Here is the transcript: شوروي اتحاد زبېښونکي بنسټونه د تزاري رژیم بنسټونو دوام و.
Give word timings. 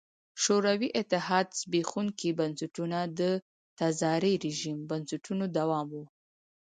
شوروي 0.43 0.89
اتحاد 1.01 1.47
زبېښونکي 1.59 2.29
بنسټونه 2.39 2.99
د 3.19 3.21
تزاري 3.79 4.33
رژیم 4.45 4.79
بنسټونو 4.89 5.45
دوام 5.57 5.87
و. 5.95 5.97